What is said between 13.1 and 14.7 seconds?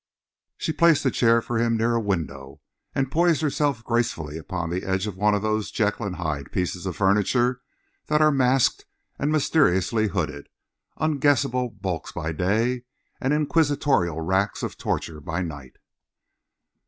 and inquisitorial racks